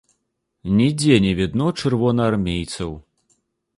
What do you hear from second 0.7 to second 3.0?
Нідзе не відно чырвонаармейцаў.